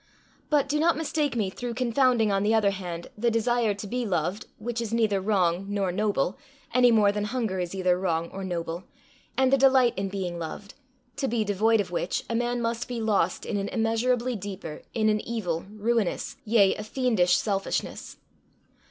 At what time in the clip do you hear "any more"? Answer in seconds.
6.73-7.11